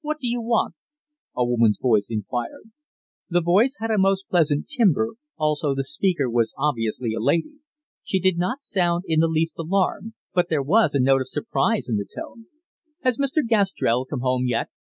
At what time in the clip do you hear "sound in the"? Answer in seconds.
8.62-9.26